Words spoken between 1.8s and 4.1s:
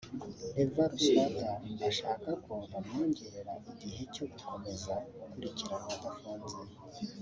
ashaka ko bamwongera igihe